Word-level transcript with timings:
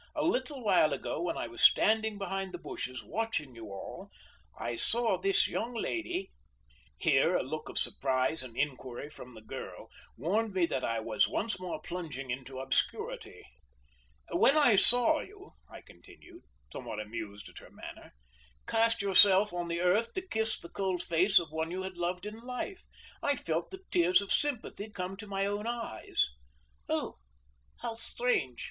A 0.15 0.23
little 0.25 0.63
while 0.63 0.93
ago 0.93 1.21
when 1.21 1.37
I 1.37 1.45
was 1.47 1.61
standing 1.61 2.17
behind 2.17 2.55
the 2.55 2.57
bushes 2.57 3.03
watching 3.03 3.53
you 3.53 3.67
all, 3.67 4.09
I 4.57 4.75
saw 4.75 5.15
this 5.15 5.47
young 5.47 5.75
lady" 5.75 6.31
Here 6.97 7.35
a 7.35 7.43
look 7.43 7.69
of 7.69 7.77
surprise 7.77 8.41
and 8.41 8.57
inquiry 8.57 9.11
from 9.11 9.35
the 9.35 9.43
girl 9.43 9.91
warned 10.17 10.55
me 10.55 10.65
that 10.65 10.83
I 10.83 10.99
was 11.01 11.27
once 11.27 11.59
more 11.59 11.79
plunging 11.79 12.31
into 12.31 12.57
obscurity. 12.59 13.43
"When 14.31 14.57
I 14.57 14.75
saw 14.75 15.19
you," 15.19 15.51
I 15.69 15.81
continued, 15.81 16.41
somewhat 16.73 16.99
amused 16.99 17.47
at 17.49 17.59
her 17.59 17.69
manner, 17.69 18.15
"cast 18.65 19.03
yourself 19.03 19.53
on 19.53 19.67
the 19.67 19.81
earth 19.81 20.15
to 20.15 20.23
kiss 20.27 20.57
the 20.59 20.69
cold 20.69 21.03
face 21.03 21.37
of 21.37 21.51
one 21.51 21.69
you 21.69 21.83
had 21.83 21.95
loved 21.95 22.25
in 22.25 22.39
life, 22.39 22.85
I 23.21 23.35
felt 23.35 23.69
the 23.69 23.83
tears 23.91 24.19
of 24.19 24.31
sympathy 24.33 24.89
come 24.89 25.15
to 25.17 25.27
my 25.27 25.45
own 25.45 25.67
eyes." 25.67 26.31
"Oh, 26.89 27.19
how 27.83 27.93
strange!" 27.93 28.59